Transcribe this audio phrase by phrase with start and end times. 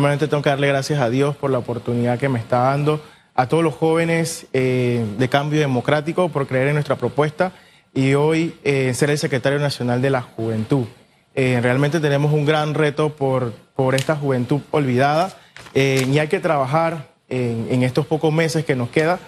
[0.00, 3.02] Realmente tengo que darle gracias a Dios por la oportunidad que me está dando,
[3.34, 7.52] a todos los jóvenes eh, de Cambio Democrático por creer en nuestra propuesta
[7.92, 10.86] y hoy eh, ser el secretario nacional de la juventud.
[11.34, 15.34] Eh, realmente tenemos un gran reto por, por esta juventud olvidada
[15.74, 19.18] y hay que trabajar en, estos pocos meses que nos queda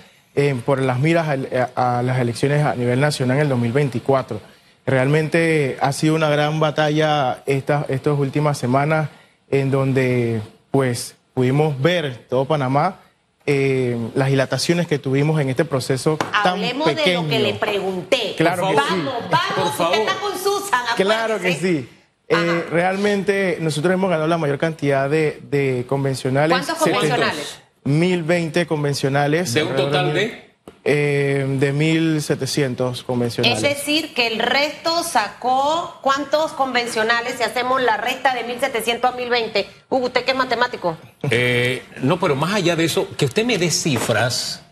[0.65, 1.39] por las miras
[1.77, 4.41] a, a las elecciones a nivel nacional en el 2024.
[4.87, 9.11] Realmente ha sido una gran batalla estas, estas últimas semanas
[9.53, 10.41] en donde
[10.73, 12.99] pues pudimos ver todo Panamá
[13.47, 17.23] eh, las dilataciones que tuvimos en este proceso Hablemos tan pequeño.
[17.23, 18.35] de lo que le pregunté.
[18.37, 19.29] Claro que vamos, sí.
[19.31, 20.81] vamos, usted está con Susan.
[20.97, 21.89] Claro que sí.
[22.29, 26.57] Eh, realmente nosotros hemos ganado la mayor cantidad de, de convencionales.
[26.57, 27.61] ¿Cuántos convencionales?
[27.85, 29.55] 1020 convencionales.
[29.55, 30.52] ¿De un total de?
[30.85, 33.63] Eh, de 1700 convencionales.
[33.63, 39.17] Es decir, que el resto sacó cuántos convencionales si hacemos la resta de 1700 a
[39.17, 39.67] 1020.
[39.89, 40.97] Hugo, usted que es matemático.
[41.31, 44.63] Eh, no, pero más allá de eso, que usted me dé cifras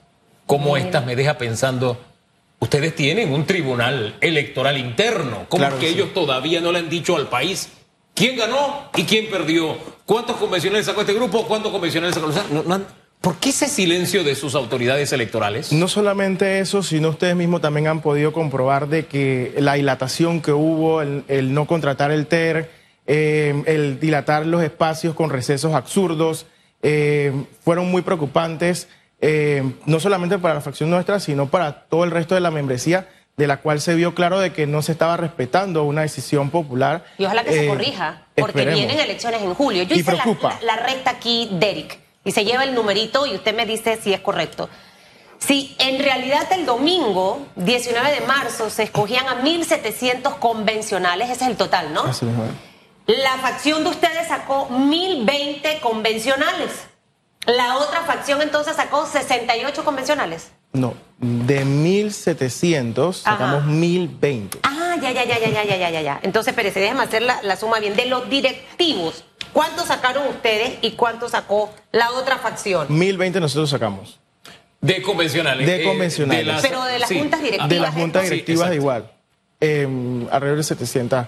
[0.47, 1.97] como estas me deja pensando,
[2.59, 5.95] ustedes tienen un tribunal electoral interno, como Claro que que sí.
[5.95, 7.69] ellos todavía no le han dicho al país
[8.15, 12.27] quién ganó y quién perdió, cuántos convencionales sacó este grupo, cuántos convencionales sacó...
[12.27, 12.87] o sea, no- no han-
[13.21, 15.73] ¿Por qué ese silencio de sus autoridades electorales?
[15.73, 20.53] No solamente eso, sino ustedes mismos también han podido comprobar de que la dilatación que
[20.53, 22.71] hubo, el, el no contratar el TER,
[23.07, 26.47] eh, el dilatar los espacios con recesos absurdos,
[26.83, 27.33] eh,
[27.63, 28.89] fueron muy preocupantes,
[29.21, 33.07] eh, no solamente para la fracción nuestra, sino para todo el resto de la membresía,
[33.37, 37.05] de la cual se vio claro de que no se estaba respetando una decisión popular.
[37.19, 38.79] Y ojalá que se corrija, porque esperemos.
[38.81, 39.83] vienen elecciones en julio.
[39.83, 40.59] Yo Y hice preocupa.
[40.63, 44.13] la- la recta aquí, Derek, y se lleva el numerito y usted me dice si
[44.13, 44.69] es correcto.
[45.39, 51.51] Si en realidad el domingo, 19 de marzo, se escogían a 1.700 convencionales, ese es
[51.51, 52.03] el total, ¿no?
[52.03, 53.17] Así es.
[53.19, 56.71] La facción de ustedes sacó 1020 convencionales.
[57.47, 60.51] La otra facción entonces sacó 68 convencionales.
[60.73, 63.33] No, de 1700 Ajá.
[63.39, 64.61] sacamos 1020.
[64.63, 66.21] Ah, ya, ya, ya, ya, ya, ya, ya, ya, ya.
[66.23, 67.97] Entonces, Pérez, déjeme hacer la, la suma bien.
[67.97, 72.87] De los directivos, ¿cuántos sacaron ustedes y cuántos sacó la otra facción?
[72.89, 74.19] 1020 nosotros sacamos.
[74.81, 75.67] De convencionales.
[75.67, 76.47] De convencionales.
[76.47, 77.69] las- Pero de las juntas directivas.
[77.69, 78.01] De las ¿eh?
[78.01, 79.11] juntas directivas igual.
[79.61, 79.87] Eh,
[80.31, 81.27] alrededor de 700,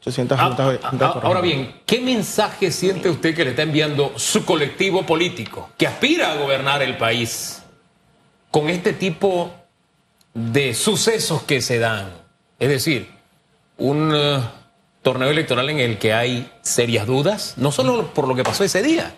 [0.00, 0.78] 800 Ah, juntas.
[0.82, 4.44] ah, juntas ah, por ahora bien, ¿qué mensaje siente usted que le está enviando su
[4.44, 7.60] colectivo político que aspira a gobernar el país
[8.52, 9.52] con este tipo
[10.32, 12.12] de sucesos que se dan?
[12.60, 13.10] Es decir,
[13.78, 14.40] un eh,
[15.02, 18.82] torneo electoral en el que hay serias dudas, no solo por lo que pasó ese
[18.82, 19.14] día,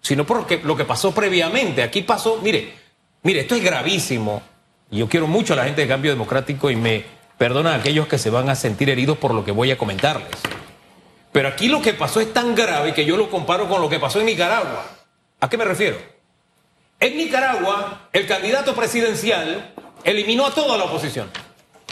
[0.00, 1.82] sino por lo que, pasó previamente.
[1.82, 2.74] Aquí pasó, mire,
[3.22, 4.42] mire, esto es gravísimo.
[4.90, 7.04] Yo quiero mucho a la gente de Cambio Democrático y me
[7.38, 10.30] perdonan aquellos que se van a sentir heridos por lo que voy a comentarles.
[11.32, 13.98] Pero aquí lo que pasó es tan grave que yo lo comparo con lo que
[13.98, 14.86] pasó en Nicaragua.
[15.40, 15.98] ¿A qué me refiero?
[16.98, 21.30] En Nicaragua, el candidato presidencial eliminó a toda la oposición.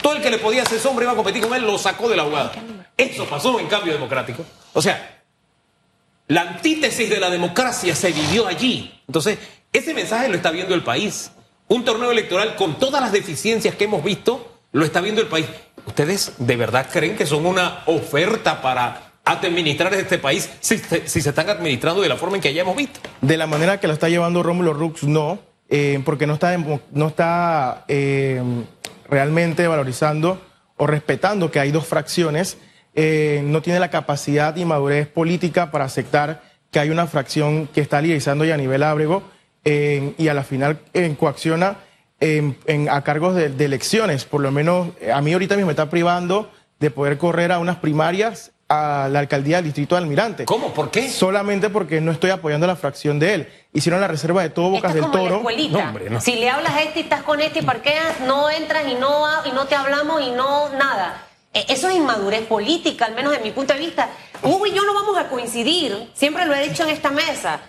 [0.00, 2.16] Todo el que le podía hacer sombra iba a competir con él, lo sacó de
[2.16, 2.52] la jugada.
[2.96, 4.44] Eso pasó en Cambio Democrático.
[4.72, 5.22] O sea,
[6.28, 9.00] la antítesis de la democracia se vivió allí.
[9.06, 9.38] Entonces,
[9.72, 11.30] ese mensaje lo está viendo el país.
[11.68, 15.46] Un torneo electoral con todas las deficiencias que hemos visto, lo está viendo el país.
[15.86, 21.48] ¿Ustedes de verdad creen que son una oferta para administrar este país si, se- están
[21.48, 23.00] administrando de la forma en que ya hemos visto?
[23.20, 25.38] De la manera que lo está llevando Rómulo Rux, no,
[25.68, 26.56] eh, porque no está,
[26.92, 28.42] no está eh,
[29.08, 30.40] realmente valorizando
[30.76, 32.56] o respetando que hay dos fracciones,
[32.94, 37.80] eh, no tiene la capacidad y madurez política para aceptar que hay una fracción que
[37.80, 39.22] está liderizando ya a nivel ábrego
[39.64, 41.76] eh, y a la final eh, coacciona
[42.20, 44.24] en- en- a cargos de, de elecciones.
[44.24, 46.50] Por lo menos eh, a mí ahorita mismo me está privando
[46.80, 50.44] de poder correr a unas primarias a la alcaldía del distrito de Almirante.
[50.46, 50.72] ¿Cómo?
[50.72, 51.08] ¿Por qué?
[51.10, 53.48] Solamente porque no estoy apoyando la fracción de él.
[53.72, 55.36] Hicieron la reserva de todo Bocas Esto es del como en la Toro.
[55.50, 55.78] escuelita.
[55.82, 56.20] No, hombre, no.
[56.20, 59.24] Si le hablas a este y estás con este y parqueas, no entras y no,
[59.46, 61.22] y no te hablamos y no nada.
[61.54, 64.08] Eh, Eso es inmadurez política, al menos de mi punto de vista.
[64.42, 67.60] Hugo y yo no vamos a coincidir, siempre lo he dicho en esta mesa.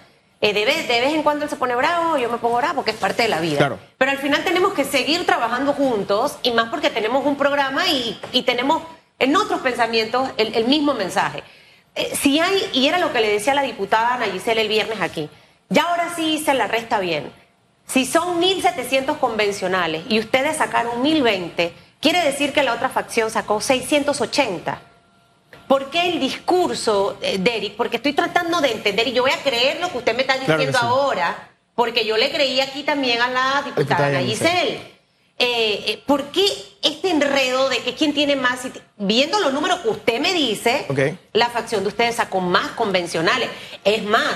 [0.42, 2.76] Eh, de, vez, de vez en cuando él se pone bravo, yo me pongo bravo,
[2.76, 3.58] porque es parte de la vida.
[3.58, 3.80] Claro.
[3.98, 8.20] Pero al final tenemos que seguir trabajando juntos, y más porque tenemos un programa y,
[8.34, 8.84] y tenemos
[9.18, 11.44] en otros pensamientos el, el mismo mensaje.
[11.96, 15.30] Eh, si hay, y era lo que le decía la diputada Ana el viernes aquí,
[15.70, 17.32] ya ahora sí se la resta bien.
[17.88, 21.72] Si son 1.700 convencionales y ustedes sacaron 1.020,
[22.06, 24.80] quiere decir que la otra facción sacó 680.
[25.68, 27.76] ¿Por qué el discurso, eh, Derek?
[27.76, 30.36] Porque estoy tratando de entender y yo voy a creer lo que usted me está
[30.36, 30.86] Claro diciendo sí.
[30.86, 34.94] ahora, porque yo le creí aquí también a la diputada Ana Giselle.
[35.40, 36.46] Eh, eh, ¿por qué
[36.84, 38.60] este enredo de que quién tiene más?
[38.98, 40.86] Viendo los números que usted me dice,
[41.34, 43.50] la facción de ustedes sacó más convencionales.
[43.84, 44.36] Es más,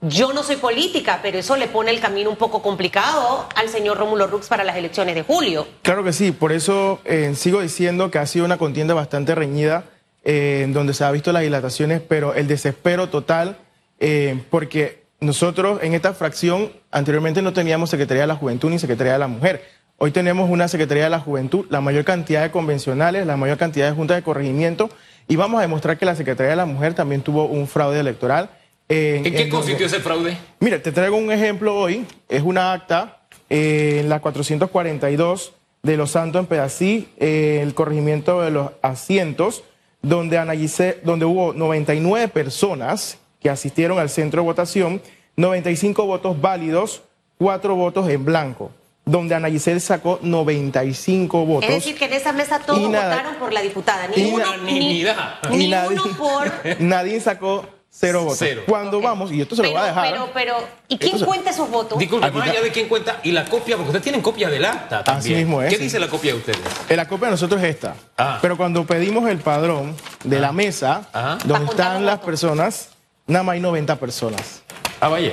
[0.00, 3.98] yo no soy política, pero eso le pone el camino un poco complicado al señor
[3.98, 5.66] Rómulo Rux para las elecciones de julio.
[5.82, 9.84] Claro que sí, por eso eh, sigo diciendo que ha sido una contienda bastante reñida,
[10.24, 13.56] eh, en donde se ha visto las dilataciones, pero el desespero total,
[13.98, 19.14] eh, porque nosotros en esta fracción anteriormente no teníamos Secretaría de la Juventud ni Secretaría
[19.14, 19.64] de la Mujer.
[19.96, 23.88] Hoy tenemos una Secretaría de la Juventud, la mayor cantidad de convencionales, la mayor cantidad
[23.88, 24.90] de juntas de corregimiento,
[25.26, 28.50] y vamos a demostrar que la Secretaría de la Mujer también tuvo un fraude electoral.
[28.88, 30.36] Eh, ¿En qué donde- consistió ese fraude?
[30.60, 32.04] Mira, te traigo un ejemplo hoy.
[32.28, 35.52] Es una acta eh, en la 442
[35.82, 39.62] de Los Santos en Pedací, eh, el corregimiento de los asientos,
[40.02, 45.00] donde, Ana Giselle- donde hubo 99 personas que asistieron al centro de votación,
[45.36, 47.02] 95 votos válidos,
[47.38, 48.70] 4 votos en blanco,
[49.04, 51.68] donde Ana Giselle sacó 95 votos.
[51.70, 54.08] Es decir, que en esa mesa todos votaron por la diputada.
[54.08, 55.38] Ninguno, unanimidad.
[55.50, 56.52] ni- Y nadie- ninguno por...
[56.80, 57.64] Nadie sacó
[57.98, 58.38] cero votos.
[58.38, 58.62] Cero.
[58.66, 60.10] Cuando vamos, y esto se lo va a dejar.
[60.10, 60.56] Pero, pero,
[60.88, 61.98] ¿y quién se- cuenta esos votos?
[61.98, 65.02] Disculpe, más allá de quién cuenta, y la copia, porque ustedes tienen copia del acta
[65.02, 65.38] también.
[65.38, 66.60] mismo es, ¿Qué dice la copia de ustedes?
[66.88, 67.94] Eh, La copia de nosotros es esta.
[68.18, 68.38] Ah.
[68.42, 69.94] Pero cuando pedimos el padrón
[70.24, 71.38] de la mesa, Ajá.
[71.44, 72.26] donde están las votos.
[72.26, 72.88] personas,
[73.26, 74.62] nada más hay 90 personas.
[75.00, 75.32] Ah, vaya.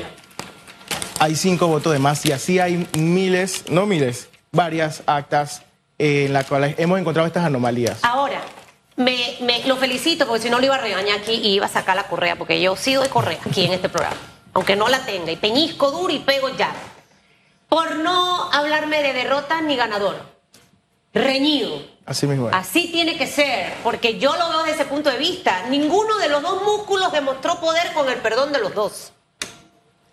[1.20, 5.62] Hay cinco votos de más y así hay miles, no miles, varias actas
[5.98, 8.00] en las cuales hemos encontrado estas anomalías.
[8.04, 8.42] Ahora,
[8.96, 11.70] me, me- lo felicito porque si no lo iba a regañar aquí y iba a
[11.70, 14.18] sacar la correa, porque yo sí doy correa aquí en este programa,
[14.54, 16.72] aunque no la tenga, y peñisco duro y pego ya.
[17.70, 20.16] Por no hablarme de derrota ni ganador.
[21.14, 21.82] Reñido.
[22.06, 22.56] Así mismo es.
[22.56, 25.64] Así tiene que ser, porque yo lo veo desde ese punto de vista.
[25.70, 29.12] Ninguno de los dos músculos demostró poder con el perdón de los dos.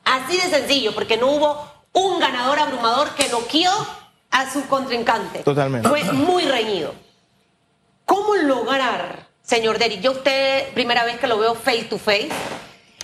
[0.04, 3.70] Así de sencillo, porque no hubo un ganador abrumador que noqueó
[4.30, 5.40] a su contrincante.
[5.40, 5.88] Totalmente.
[5.88, 6.94] Fue muy reñido.
[8.10, 12.28] ¿Cómo lograr, señor Derry, yo usted, primera vez que lo veo face to face,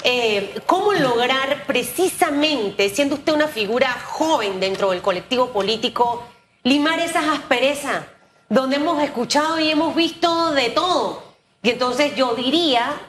[0.02, 6.24] eh, ¿cómo lograr precisamente, siendo usted una figura joven dentro del colectivo político,
[6.64, 8.04] limar esas asperezas
[8.48, 11.22] donde hemos escuchado y hemos visto de todo?
[11.62, 13.00] Y entonces yo diría,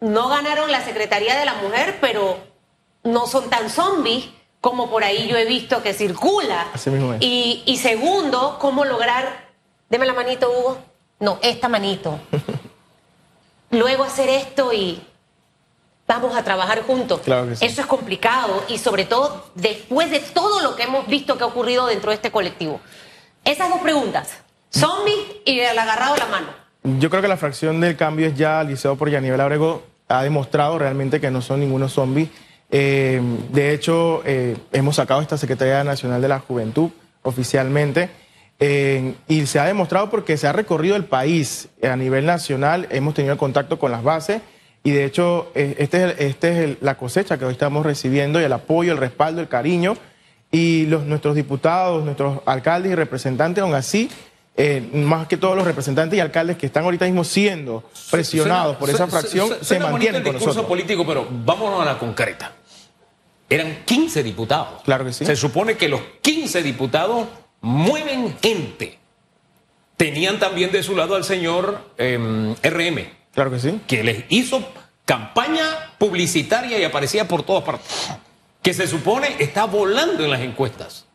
[0.00, 2.38] no ganaron la Secretaría de la Mujer, pero
[3.04, 4.24] no son tan zombies
[4.60, 6.66] como por ahí yo he visto que circula.
[6.74, 7.22] Así mismo es.
[7.22, 9.46] Y, y segundo, cómo lograr,
[9.88, 10.95] deme la manito, Hugo.
[11.18, 12.18] No, esta manito.
[13.70, 15.02] Luego hacer esto y
[16.06, 17.20] vamos a trabajar juntos.
[17.24, 17.64] Claro que sí.
[17.64, 21.46] Eso es complicado y sobre todo después de todo lo que hemos visto que ha
[21.46, 22.80] ocurrido dentro de este colectivo.
[23.44, 24.36] Esas dos preguntas,
[24.70, 26.48] zombie y el agarrado la mano.
[26.98, 30.78] Yo creo que la fracción del cambio es ya Liceo por Yanivel Abrego ha demostrado
[30.78, 32.28] realmente que no son ningunos zombies.
[32.70, 33.20] Eh,
[33.50, 36.90] de hecho, eh, hemos sacado esta Secretaría Nacional de la Juventud
[37.22, 38.10] oficialmente
[38.58, 43.14] eh, y se ha demostrado porque se ha recorrido el país a nivel nacional, hemos
[43.14, 44.40] tenido contacto con las bases
[44.82, 47.84] y de hecho eh, este es, el- este es el- la cosecha que hoy estamos
[47.84, 49.96] recibiendo y el apoyo, el respaldo, el cariño
[50.50, 54.08] y los, nuestros diputados, nuestros alcaldes y representantes, aún así,
[54.56, 58.78] eh, más que todos los representantes y alcaldes que están ahorita mismo siendo presionados Suena-
[58.78, 60.68] por esa suena- fracción, suena se bonito mantienen el con discurso nosotros.
[60.68, 62.52] político, pero vámonos a la concreta.
[63.50, 64.82] Eran 15 diputados.
[64.84, 65.26] Claro que sí.
[65.26, 67.26] Se supone que los 15 diputados
[67.60, 68.98] mueven gente.
[69.96, 73.80] Tenían también de su lado al señor em, RM, Claro que sí.
[73.86, 74.62] que les hizo
[75.04, 75.64] campaña
[75.98, 78.10] publicitaria y aparecía por todas partes.
[78.62, 81.06] Que se supone está volando en las encuestas.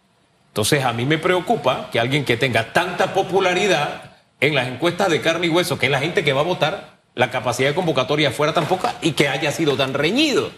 [0.47, 5.21] Entonces a mí me preocupa que alguien que tenga tanta popularidad en las encuestas de
[5.21, 8.31] carne y hueso, que es la gente que va a votar, la capacidad de convocatoria
[8.31, 10.51] fuera tan poca y que haya sido tan reñido.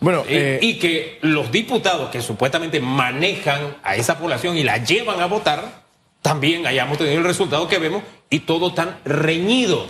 [0.00, 4.78] Bueno, Y- eh, y que los diputados que supuestamente manejan a esa población y la
[4.78, 5.84] llevan a votar,
[6.22, 9.86] también hayamos tenido el resultado que vemos y todo tan reñido.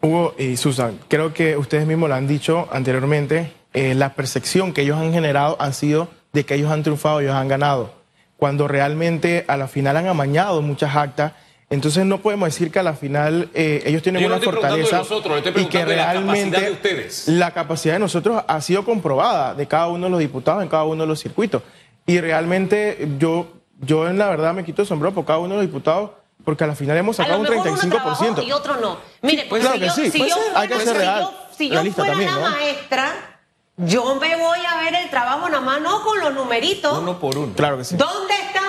[0.00, 4.82] Hugo y Susan, creo que ustedes mismos lo han dicho anteriormente, eh, la percepción que
[4.82, 7.94] ellos han generado han sido de que ellos han triunfado, ellos han ganado,
[8.36, 11.32] cuando realmente a la final han amañado muchas actas.
[11.70, 14.52] Entonces no podemos decir que a la final eh, ellos tienen Yo no una estoy
[14.52, 17.28] preguntando de fortaleza nosotros, le estoy y que de la capacidad realmente de ustedes.
[17.28, 20.84] la capacidad de nosotros ha sido comprobada de cada uno de los diputados en cada
[20.84, 21.62] uno de los circuitos.
[22.06, 23.48] Y realmente yo,
[23.80, 26.64] yo en la verdad me quito el sombrero por cada uno de los diputados porque
[26.64, 28.46] a la final hemos A sacado un mejor uno trabajó 35%.
[28.46, 28.96] y otro no.
[29.20, 31.20] Mire, pues si que yo, sí, si yo ser, hay que fuera- ser si real,
[31.20, 32.56] yo- si yo realista fuera también, la ¿no?
[32.56, 33.12] maestra,
[33.76, 36.98] yo me voy a ver el trabajo nada más, no con los numeritos.
[36.98, 37.52] Uno por uno.
[37.54, 37.96] Claro que sí.
[37.96, 38.67] ¿Dónde estaba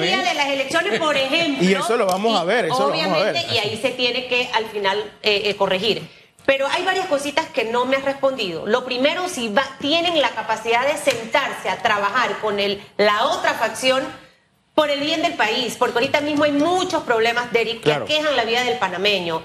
[0.00, 1.64] día de las elecciones, por ejemplo?
[1.68, 3.30] Y eso lo vamos a ver, eso lo vamos a ver.
[3.36, 6.08] Obviamente, y ahí se tiene que al final eh, eh, corregir.
[6.44, 8.66] Pero hay varias cositas que no me has respondido.
[8.66, 13.54] Lo primero, si va- tienen la capacidad de sentarse a trabajar con el, la otra
[13.54, 14.02] facción
[14.74, 18.04] por el bien del país, porque ahorita mismo hay muchos problemas, Derek, que Claro.
[18.06, 19.40] aquejan la vida del panameño.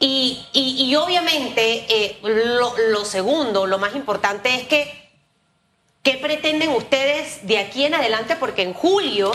[0.00, 4.90] Y, y- y obviamente eh, lo, lo segundo, lo más importante es que,
[6.02, 8.34] ¿qué pretenden ustedes de aquí en adelante?
[8.36, 9.30] Porque en julio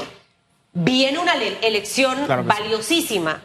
[0.75, 2.58] viene una le- elección Claro que sí.
[2.60, 3.41] valiosísima.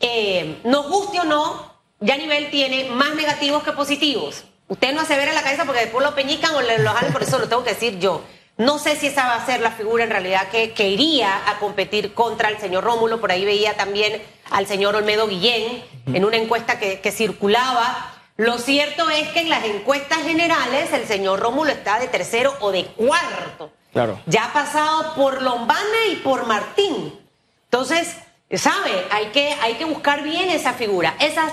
[0.00, 4.44] Eh, nos guste o no, ya nivel tiene más negativos que positivos.
[4.66, 7.48] Usted no asevera la cabeza porque después lo peñican o lo jalan, por eso lo
[7.48, 8.22] tengo que decir yo.
[8.56, 11.58] No sé si esa va a ser la figura en realidad que, que iría a
[11.58, 13.20] competir contra el señor Rómulo.
[13.20, 18.14] Por ahí veía también al señor Olmedo Guillén en una encuesta que, que circulaba.
[18.36, 22.72] Lo cierto es que en las encuestas generales el señor Rómulo está de tercero o
[22.72, 23.70] de cuarto.
[23.92, 24.20] Claro.
[24.26, 27.18] Ya ha pasado por Lombana y por Martín.
[27.64, 28.16] Entonces,
[28.50, 29.06] ¿sabe?
[29.10, 31.14] Hay que, hay que buscar bien esa figura.
[31.20, 31.52] Esas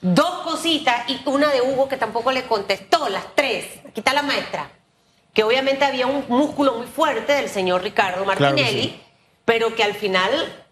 [0.00, 3.66] dos cositas y una de Hugo que tampoco le contestó, las tres.
[3.88, 4.70] Aquí está la maestra.
[5.32, 9.02] Que obviamente había un músculo muy fuerte del señor Ricardo Claro Martinelli, sí.
[9.44, 10.64] pero que al final,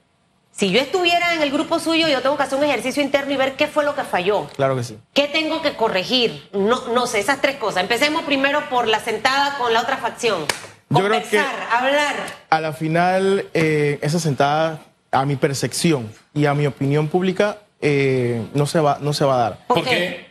[0.51, 3.37] si yo estuviera en el grupo suyo, yo tengo que hacer un ejercicio interno y
[3.37, 4.49] ver qué fue lo que falló.
[4.57, 4.99] Claro que sí.
[5.13, 6.49] ¿Qué tengo que corregir?
[6.53, 7.83] No, no sé, esas tres cosas.
[7.83, 10.47] Empecemos primero por la sentada con la otra facción.
[10.89, 12.15] Yo creo que- hablar.
[12.51, 18.47] A la final, eh, esa sentada, a mi percepción y a mi opinión pública, eh,
[18.55, 19.59] no, se va, no se va a dar.
[19.67, 20.27] ¿Por ¿Por qué?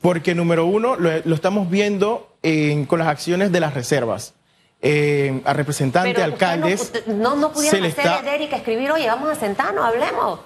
[0.00, 4.34] Porque, número uno, lo, lo estamos viendo en- con las acciones de las reservas.
[4.80, 6.78] Eh, a representantes, Pero alcaldes.
[6.78, 10.40] No, usted- no, no se pudieron hacer está- Erika escribir, oye, vamos a sentarnos, hablemos.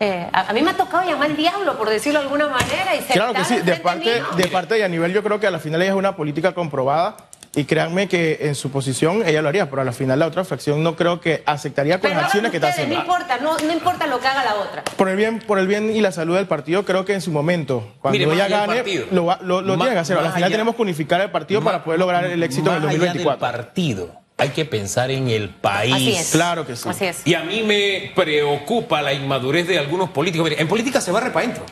[0.00, 2.94] Eh, a, a mí me ha tocado llamar al diablo, por decirlo de alguna manera,
[2.94, 4.26] y Claro que sí, de parte, mío.
[4.36, 7.16] de parte de Yanivel yo creo que a la final ella es una política comprobada
[7.54, 10.44] y créanme que en su posición ella lo haría, pero a la final la otra
[10.44, 12.94] fracción no creo que aceptaría con Pero las acciones que está haciendo.
[12.94, 14.84] No importa, no, no importa lo que haga la otra.
[14.84, 17.30] Por el bien, por el bien y la salud del partido, creo que en su
[17.32, 19.06] momento, cuando Mire, ella gane, partido.
[19.10, 20.16] lo, lo, tiene que hacer.
[20.18, 22.76] A la final allá- tenemos que unificar el partido para poder lograr el éxito en
[22.76, 23.40] el más allá del 2024.
[23.40, 25.94] partido, hay que pensar en el país.
[25.94, 26.30] Así es.
[26.30, 26.88] Claro que sí.
[26.88, 27.26] Así es.
[27.26, 30.48] Y a mí me preocupa la inmadurez de algunos políticos.
[30.48, 31.64] Mire, en política se barre para adentro.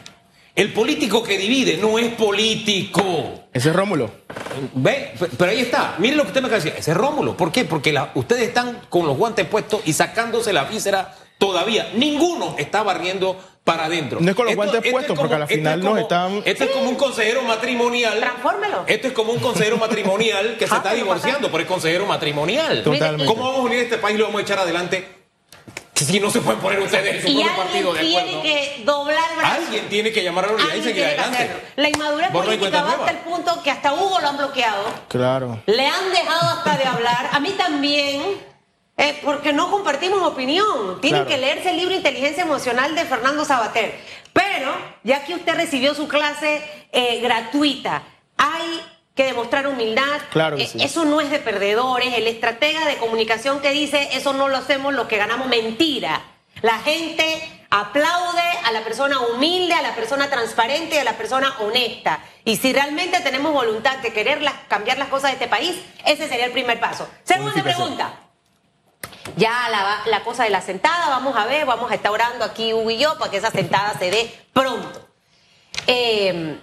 [0.56, 3.44] El político que divide no es político.
[3.52, 4.10] Ese es Rómulo.
[4.74, 5.96] Ve, pero ahí está.
[5.98, 6.80] Mire lo que usted me acaba de decir.
[6.80, 7.36] Ese es Rómulo.
[7.36, 7.64] ¿Por qué?
[7.66, 11.90] Porque la- ustedes están con los guantes puestos y sacándose la víscera todavía.
[11.94, 14.18] Ninguno está barriendo para adentro.
[14.20, 16.42] No es con los guantes puestos, porque a la esto es final nos como- están-
[16.46, 18.18] Esto es como un consejero matrimonial.
[18.18, 18.84] Transfórmelo.
[18.86, 22.82] Esto es como un consejero matrimonial que se Ah, está divorciando, pero es consejero matrimonial.
[22.82, 23.26] Totalmente.
[23.26, 25.06] ¿Cómo vamos a unir este país y lo vamos a echar adelante
[26.04, 29.30] si no se pueden poner ustedes en su Y propio partido alguien tiene que doblar
[29.30, 29.54] el brazo.
[29.54, 31.36] Alguien tiene que llamar a la unidad y seguir adelante.
[31.38, 31.56] hacerlo.
[31.76, 34.84] La inmadurez política va hasta el punto que hasta Hugo lo han bloqueado.
[35.08, 35.62] Claro.
[35.66, 37.30] Le han dejado hasta de hablar.
[37.32, 38.22] A mí también.
[38.98, 41.00] eh, porque no compartimos opinión.
[41.02, 41.28] Tienen Claro.
[41.28, 43.94] que leerse el libro Inteligencia Emocional de Fernando Sabater.
[44.32, 44.74] Pero,
[45.04, 46.62] ya que usted recibió su clase
[46.92, 48.02] eh, gratuita,
[48.38, 48.80] hay
[49.16, 50.20] que demostrar humildad.
[50.30, 50.78] Claro que Eh, sí.
[50.82, 52.14] Eso no es de perdedores.
[52.14, 56.22] El estratega de comunicación que dice eso no lo hacemos los que ganamos mentira.
[56.62, 61.54] La gente aplaude a la persona humilde, a la persona transparente y a la persona
[61.60, 62.20] honesta.
[62.44, 66.28] Y si realmente tenemos voluntad de querer las- cambiar las cosas de este país, ese
[66.28, 67.08] sería el primer paso.
[67.24, 68.20] Segunda pregunta.
[69.36, 72.72] Ya la, la cosa de la sentada, vamos a ver, vamos a estar orando aquí
[72.72, 75.08] Hugo y yo para que esa sentada se dé pronto.
[75.86, 76.58] Eh,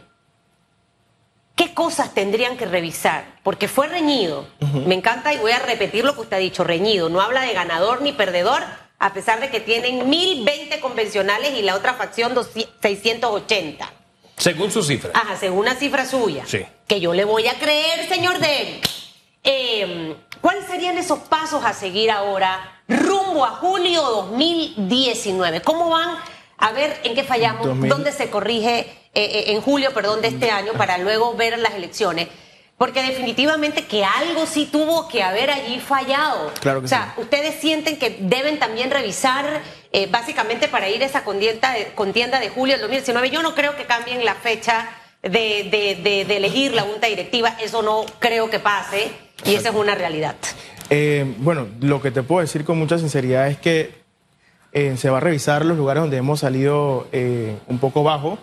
[1.56, 3.26] ¿Qué cosas tendrían que revisar?
[3.44, 4.48] Porque fue reñido.
[4.88, 7.10] Me encanta y voy a repetir lo que usted ha dicho, reñido.
[7.10, 8.64] No habla de ganador ni perdedor,
[8.98, 13.92] a pesar de que tienen 1020 convencionales y la otra facción 200 680.
[14.38, 15.12] Según su cifra.
[15.14, 16.44] Ajá, según una cifra suya.
[16.48, 16.66] Sí.
[16.88, 18.82] Que yo le voy a creer, señor Del.
[19.44, 25.62] Eh, ¿Cuáles serían esos pasos a seguir ahora rumbo a julio 2019?
[25.62, 26.18] ¿Cómo van
[26.58, 27.68] a ver en qué fallamos?
[27.68, 27.90] 2000.
[27.90, 31.74] ¿Dónde se corrige eh, eh, en julio, perdón, de este año para luego ver las
[31.76, 32.28] elecciones?
[32.78, 36.52] Porque definitivamente que algo sí tuvo que haber allí fallado.
[36.60, 41.06] Claro que o sea, ustedes sienten que deben también revisar, eh, básicamente para ir a
[41.06, 43.30] esa contienda de, contienda de julio del 2019.
[43.30, 44.90] Yo no creo que cambien la fecha
[45.22, 45.30] de,
[45.70, 49.12] de- de- de elegir la junta directiva, eso no creo que pase
[49.46, 50.36] y esa es una realidad.
[50.90, 53.92] Eh, bueno, lo que te puedo decir con mucha sinceridad es que
[54.74, 57.08] eh, se va a revisar los lugares donde hemos salido
[57.68, 58.40] un poco bajo.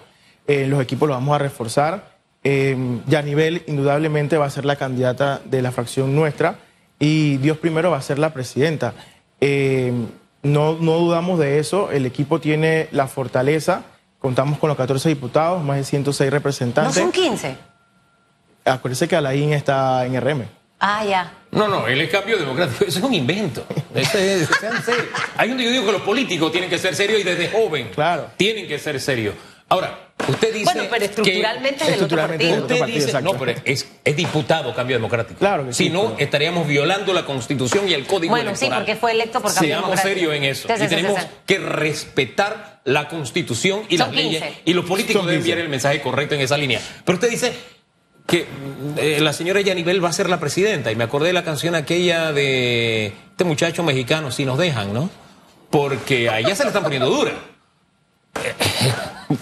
[0.50, 2.10] Eh, los equipos los vamos a reforzar.
[2.42, 2.76] Eh,
[3.06, 6.56] Yanivel indudablemente va a ser la candidata de la fracción nuestra
[6.98, 8.94] y Dios primero va a ser la presidenta.
[9.40, 9.92] Eh,
[10.42, 11.90] no, no dudamos de eso.
[11.92, 13.82] El equipo tiene la fortaleza.
[14.18, 16.94] Contamos con los 14 diputados, más de 106 No representantes.
[16.94, 17.56] son 15.
[18.64, 20.44] Acuérdense que Alain está en RM.
[20.80, 21.32] Ah, ya.
[21.52, 23.64] No, no, el cambio democrático, eso es un invento.
[23.94, 25.06] Ese es- sean serios.
[25.36, 28.28] Hay donde yo digo que los políticos tienen que ser serios y desde joven Claro.
[28.36, 29.34] tienen que ser serios.
[29.68, 32.50] Ahora, usted dice Bueno, pero estructuralmente que, es del otro Estructuralmente partido.
[32.54, 33.32] del otro Usted partido, dice, exacto.
[33.32, 35.38] no, pero es, es diputado Cambio Democrático.
[35.38, 38.78] Claro que si sí, no, estaríamos violando la Constitución y el Código Bueno, sí, Electoral.
[38.84, 40.68] porque fue electo por Cambio Seamos serios en eso.
[40.68, 41.34] Sí, sí, y sí, tenemos sí, sí.
[41.46, 44.42] que respetar la Constitución y Son las leyes.
[44.42, 44.62] 15.
[44.64, 45.50] Y los políticos Son deben 15.
[45.52, 46.80] enviar el mensaje correcto en esa línea.
[47.04, 47.52] Pero usted dice
[48.26, 48.46] que
[48.96, 50.90] eh, la señora Yanivel va a ser la presidenta.
[50.92, 55.10] Y me acordé de la canción aquella de este muchacho mexicano, Si nos dejan, ¿no?
[55.70, 57.32] Porque a ella se le están poniendo dura.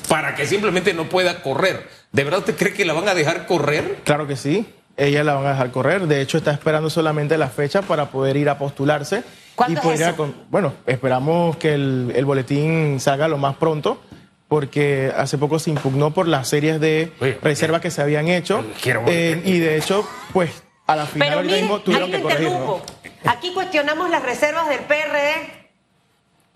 [0.09, 1.89] Para que simplemente no pueda correr.
[2.13, 3.99] ¿De verdad usted cree que la van a dejar correr?
[4.05, 4.67] Claro que sí,
[4.97, 6.07] ella la van a dejar correr.
[6.07, 9.23] De hecho, está esperando solamente la fecha para poder ir a postularse.
[9.55, 10.17] ¿Cuándo es eso?
[10.17, 14.01] con- bueno, esperamos que el, el boletín salga lo más pronto,
[14.47, 18.65] porque hace poco se impugnó por las series de Oye, reservas que se habían hecho.
[18.83, 20.51] Quiero- Eh, y de hecho, pues
[20.87, 22.47] a la final Pero ahorita mire, mismo tuvieron que corregir.
[22.47, 22.83] interrumpo.
[23.25, 25.58] Aquí cuestionamos las reservas del PRD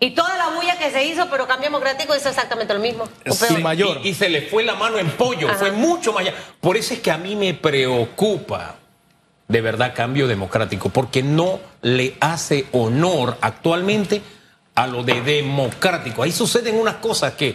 [0.04, 3.04] y toda la bulla que se hizo, pero Cambio Democrático hizo exactamente lo mismo.
[3.26, 4.00] o Sí, mayor.
[4.02, 5.59] Y, y se le fue la mano en pollo, Ajá.
[5.59, 6.35] fue mucho más allá.
[6.61, 8.76] Por eso es que a mí me preocupa
[9.49, 14.23] de verdad cambio democrático, porque no le hace honor actualmente
[14.75, 16.23] a lo de democrático.
[16.23, 17.54] Ahí suceden unas cosas que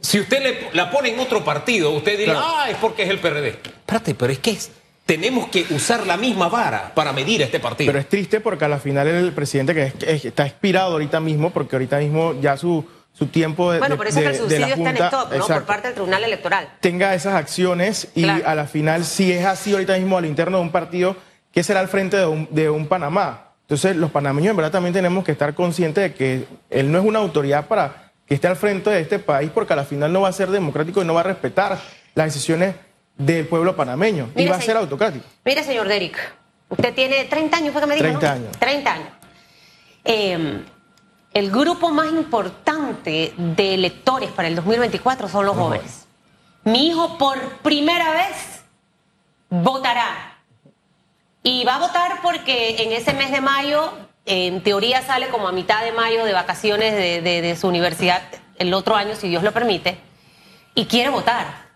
[0.00, 2.46] si usted le, la pone en otro partido, usted dirá, Claro.
[2.56, 3.48] ah, es porque es el PRD.
[3.50, 4.70] Espérate, pero es que es-
[5.08, 7.88] tenemos que usar la misma vara para medir a este partido.
[7.88, 11.18] Pero es triste porque a la final el presidente que, es- que está expirado ahorita
[11.18, 12.84] mismo, porque ahorita mismo ya su,
[13.14, 15.46] su tiempo de, Bueno, por eso es que el subsidio la está en stop, ¿no?
[15.46, 16.68] Por parte del Tribunal Electoral.
[16.80, 18.46] tenga esas acciones y Claro.
[18.46, 21.16] a la final, si es así ahorita mismo al interno de un partido,
[21.52, 23.54] ¿qué será al frente de un, de un Panamá?
[23.62, 27.04] Entonces, los panameños en verdad también tenemos que estar conscientes de que él no es
[27.06, 30.20] una autoridad para que esté al frente de este país, porque a la final no
[30.20, 31.78] va a ser democrático y no va a respetar
[32.14, 32.74] las decisiones
[33.18, 35.26] del pueblo panameño y va a se- ser autocrático.
[35.44, 36.16] Mire, señor Derek,
[36.70, 38.32] usted tiene 30 años, fue que me dijo, 30 ¿no?
[38.34, 38.56] años.
[38.58, 39.08] 30 años.
[40.04, 40.62] Eh,
[41.34, 46.06] el grupo más importante de electores para el 2024 son los jóvenes.
[46.64, 48.62] Mi hijo por primera vez
[49.50, 50.38] votará.
[51.42, 53.92] Y va a votar porque en ese mes de mayo,
[54.26, 58.22] en teoría sale como a mitad de mayo de vacaciones de, de- de su universidad
[58.58, 59.98] el otro año, si Dios lo permite,
[60.74, 61.67] y quiere votar.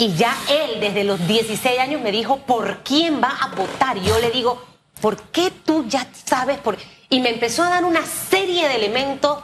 [0.00, 3.98] Y ya él desde los 16 años me dijo, ¿por quién va a votar?
[3.98, 4.64] Y yo le digo,
[5.02, 6.56] ¿por qué tú ya sabes?
[6.56, 6.78] Por...
[7.10, 9.40] Y me empezó a dar una serie de elementos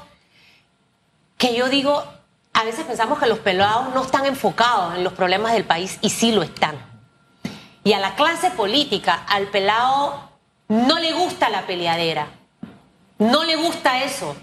[1.37, 2.03] que yo digo,
[2.55, 6.09] a veces pensamos que los pelados no están enfocados en los problemas del país y
[6.09, 6.79] sí lo están.
[7.85, 10.31] Y a la clase política, al pelado,
[10.69, 12.29] no le gusta la peleadera.
[13.19, 14.35] No le gusta eso.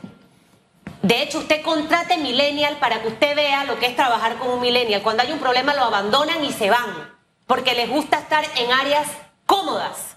[1.04, 4.62] De hecho, usted contrate millennial para que usted vea lo que es trabajar con un
[4.62, 5.02] millennial.
[5.02, 7.12] Cuando hay un problema lo abandonan y se van,
[7.46, 9.10] porque les gusta estar en áreas
[9.46, 10.16] cómodas.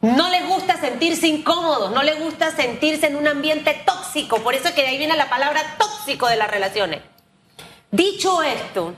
[0.00, 4.38] No les gusta sentirse incómodos, no les gusta sentirse en un ambiente tóxico.
[4.38, 7.00] Por eso es que de ahí viene la palabra tóxico de las relaciones.
[7.90, 8.94] Dicho esto,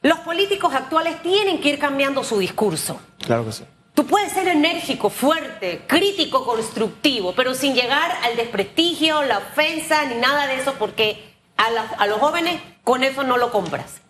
[0.00, 2.98] los políticos actuales tienen que ir cambiando su discurso.
[3.18, 3.64] Claro que sí.
[3.94, 10.14] Tú puedes ser enérgico, fuerte, crítico, constructivo, pero sin llegar al desprestigio, la ofensa, ni
[10.14, 14.00] nada de eso, porque a, los jóvenes con eso no lo compras.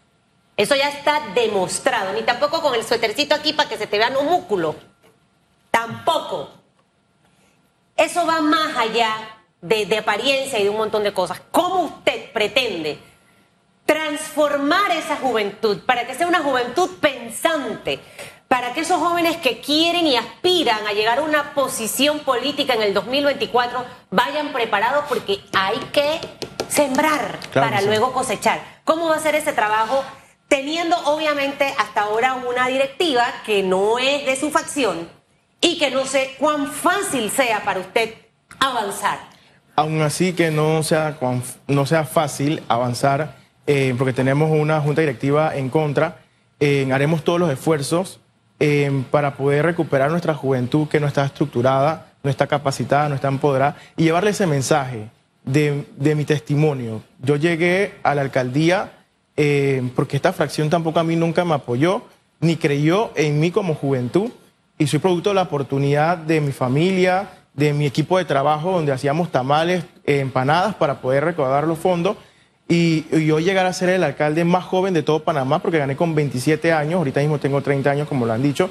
[0.56, 4.14] Eso ya está demostrado, ni tampoco con el suétercito aquí para que se te vean
[4.14, 4.76] los músculos.
[5.72, 6.50] Tampoco.
[7.96, 9.12] Eso va más allá
[9.60, 11.42] de apariencia y de un montón de cosas.
[11.50, 12.98] ¿Cómo usted pretende
[13.84, 18.00] transformar esa juventud para que sea una juventud pensante?
[18.52, 22.82] Para que esos jóvenes que quieren y aspiran a llegar a una posición política en
[22.82, 26.20] el 2024 vayan preparados porque hay que
[26.68, 27.86] sembrar Claro para sí.
[27.86, 28.60] luego cosechar.
[28.84, 30.04] ¿Cómo va a ser ese trabajo?
[30.48, 35.08] Teniendo obviamente hasta ahora una directiva que no es de su facción
[35.62, 38.16] y que no sé cuán fácil sea para usted
[38.60, 39.18] avanzar.
[39.76, 41.16] Aún así que no sea,
[41.68, 43.34] no sea fácil avanzar,
[43.66, 46.18] eh, porque tenemos una junta directiva en contra,
[46.60, 48.20] eh, haremos todos los esfuerzos
[48.64, 53.26] eh, para poder recuperar nuestra juventud que no está estructurada, no está capacitada, no está
[53.26, 55.08] empoderada, y llevarle ese mensaje
[55.44, 57.02] de, mi testimonio.
[57.20, 58.92] Yo llegué a la alcaldía
[59.36, 62.04] eh, porque esta fracción tampoco a mí nunca me apoyó,
[62.38, 64.30] ni creyó en mí como juventud,
[64.78, 68.92] y soy producto de la oportunidad de mi familia, de mi equipo de trabajo, donde
[68.92, 72.16] hacíamos tamales, empanadas para poder recaudar los fondos.
[72.68, 75.96] Y, y yo llegar a ser el alcalde más joven de todo Panamá, porque gané
[75.96, 78.70] con 27 años, ahorita mismo tengo 30 años, como lo han dicho.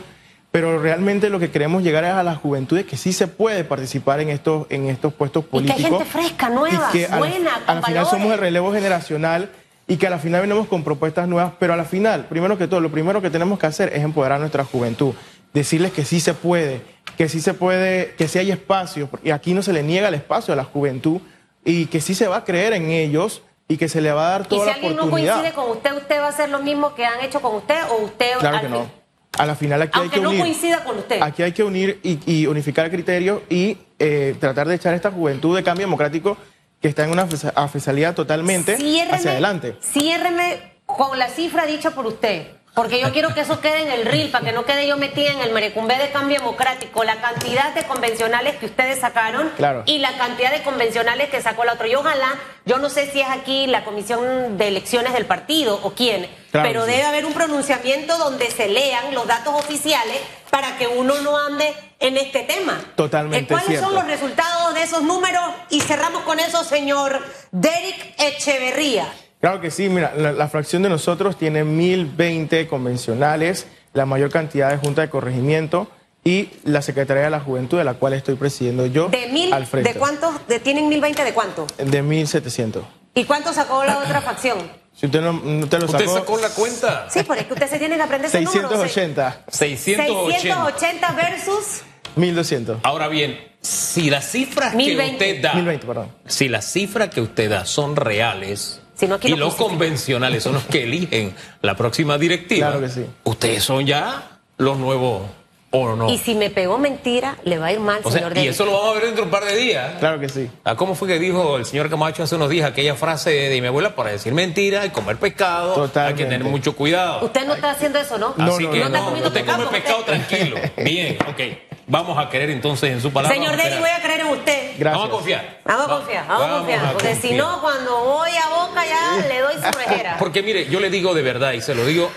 [0.51, 3.63] Pero realmente lo que queremos llegar es a la juventud, de que sí se puede
[3.63, 5.83] participar en estos, en estos puestos Y que políticos.
[5.85, 9.49] hay gente fresca, nueva, Y que buena, a con la final somos el relevo generacional
[9.87, 12.67] y que a la final venimos con propuestas nuevas, pero a la final, primero que
[12.67, 15.13] todo, lo primero que tenemos que hacer es empoderar a nuestra juventud,
[15.53, 16.81] decirles que sí se puede,
[17.17, 20.13] que sí se puede, que sí hay espacio, y aquí no se le niega el
[20.13, 21.19] espacio a la juventud
[21.65, 24.31] y que sí se va a creer en ellos y que se le va a
[24.31, 25.33] dar Y toda si la alguien no oportunidad.
[25.41, 28.03] coincide con usted, ¿usted va a hacer lo mismo que han hecho con usted o
[28.03, 28.37] usted...
[28.39, 28.89] Claro que no.
[29.37, 30.41] a la final aquí Aunque hay que no unir.
[30.41, 31.21] coincida con usted.
[31.21, 35.55] Aquí hay que unir y, y unificar criterios y eh, tratar de echar esta juventud
[35.55, 36.37] de cambio democrático
[36.81, 37.27] que está en una
[37.63, 39.77] oficialidad totalmente Ciérreme- hacia adelante.
[39.81, 42.47] Ciérreme con la cifra dicha por usted.
[42.73, 45.31] Porque yo quiero que eso quede en el RIL, para que no quede yo metida
[45.33, 47.03] en el merecumbé de cambio democrático.
[47.03, 49.83] La cantidad de convencionales que ustedes sacaron Claro.
[49.85, 51.87] y la cantidad de convencionales que sacó la otra.
[51.89, 55.91] Y ojalá, yo no sé si es aquí la comisión de elecciones del partido o
[55.93, 56.91] quién, Claro pero sí.
[56.91, 60.17] debe haber un pronunciamiento donde se lean los datos oficiales
[60.49, 62.79] para que uno no ande en este tema.
[62.95, 63.85] Totalmente Eh, ¿Cuáles cierto.
[63.87, 65.43] son los resultados de esos números?
[65.69, 69.07] Y cerramos con eso, señor Derek Echeverría.
[69.41, 74.69] Claro que sí, mira, la, la fracción de nosotros tiene 1020 convencionales, la mayor cantidad
[74.69, 75.87] de junta de corregimiento
[76.23, 79.51] y la Secretaría de la Juventud, de la cual estoy presidiendo yo ¿De mil?
[79.51, 79.93] al frente.
[79.93, 80.47] ¿De cuántos?
[80.47, 81.65] De, ¿Tienen 1020 de cuánto?
[81.77, 82.83] De 1700.
[83.15, 84.59] ¿Y cuánto sacó la otra facción?
[84.95, 87.07] Si usted no, no te lo ¿Usted sacó, sacó la cuenta?
[87.09, 88.69] Sí, porque es que usted se tiene que aprender ese número.
[88.69, 90.39] 680, 680.
[90.39, 91.81] 680 versus
[92.15, 92.79] 1200.
[92.83, 95.17] Ahora bien, si las cifras 1020.
[95.17, 96.11] que usted da, 1020, perdón.
[96.27, 100.63] si las cifras que usted da son reales Aquí y lo los convencionales son los
[100.65, 103.05] que eligen la próxima directiva, Claro que sí.
[103.23, 105.23] ustedes son ya los nuevos
[105.71, 106.09] o no.
[106.09, 108.65] Y si me pegó mentira, le va a ir mal, O sea, señor y eso
[108.65, 109.93] lo vamos a ver dentro de un par de días.
[109.99, 110.49] Claro que sí.
[110.65, 113.67] Ah, ¿Cómo fue que dijo el señor Camacho hace unos días aquella frase de mi
[113.67, 115.73] abuela para decir mentira y comer pescado?
[115.73, 116.23] Totalmente.
[116.23, 117.25] Hay que tener mucho cuidado.
[117.25, 118.33] Usted no está haciendo eso, ¿no?
[118.37, 120.57] No, Así no, que no, no, está no, comiendo usted come pescado, pescado tranquilo.
[120.77, 121.70] Bien, ok.
[121.91, 123.35] Vamos a creer entonces en su palabra.
[123.35, 124.71] Señor Derek, voy a creer en usted.
[124.77, 124.93] Gracias.
[124.93, 125.59] Vamos a confiar.
[125.65, 126.93] Vamos a confiar, vamos, a confiar.
[126.93, 130.15] Porque si no, cuando voy a boca ya le doy su rejera.
[130.19, 132.09] Porque mire, yo le digo de verdad y se lo digo,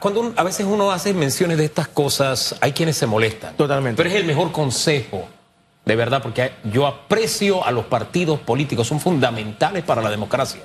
[0.00, 3.56] cuando un- a veces uno hace menciones de estas cosas, hay quienes se molestan.
[3.56, 3.96] Totalmente.
[4.02, 5.28] Pero es el mejor consejo,
[5.84, 10.62] de verdad, porque yo aprecio a los partidos políticos, son fundamentales para la democracia.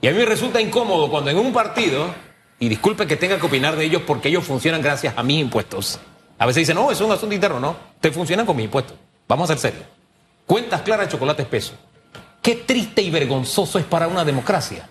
[0.00, 2.14] Y a mí me resulta incómodo cuando en un partido,
[2.60, 5.98] y disculpe que tenga que opinar de ellos porque ellos funcionan gracias a mis impuestos.
[6.42, 8.96] A veces dicen, no, eso es un asunto interno, no, ustedes funcionan con mis impuestos.
[9.28, 9.88] Vamos a ser serios.
[10.46, 11.74] Cuentas claras, chocolate espeso.
[12.42, 14.88] Qué triste y vergonzoso es para una democracia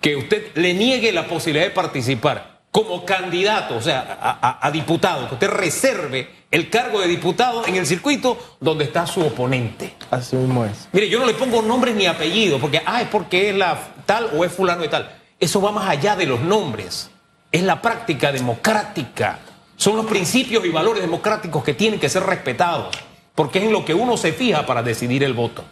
[0.00, 4.70] que usted le niegue la posibilidad de participar como candidato, o sea, a, a- a
[4.70, 9.94] diputado, que usted reserve el cargo de diputado en el circuito donde está su oponente.
[10.12, 10.88] Así mismo es.
[10.92, 14.30] Mire, yo no le pongo nombres ni apellidos, porque, ah, es porque es la tal
[14.36, 15.10] o es fulano y tal.
[15.40, 17.10] Eso va más allá de los nombres.
[17.50, 19.40] Es la práctica democrática.
[19.78, 22.96] Son los principios y valores democráticos que tienen que ser respetados,
[23.36, 25.64] porque es en lo que uno se fija para decidir el voto,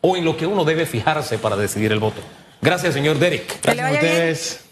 [0.00, 2.22] o en lo que uno debe fijarse para decidir el voto.
[2.62, 3.60] Gracias, señor Derek.
[3.62, 4.64] Gracias a ustedes.